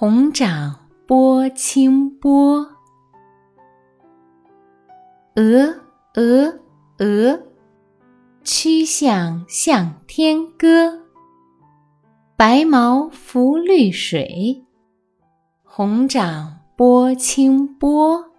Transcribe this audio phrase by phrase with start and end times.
[0.00, 2.66] 红掌拨清波，
[5.36, 5.74] 鹅，
[6.14, 6.58] 鹅，
[7.00, 7.42] 鹅，
[8.42, 11.02] 曲项向天歌。
[12.34, 14.64] 白毛浮绿水，
[15.64, 18.29] 红掌拨清波。